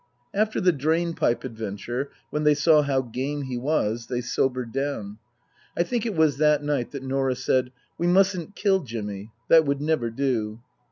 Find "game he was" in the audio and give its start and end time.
3.03-4.07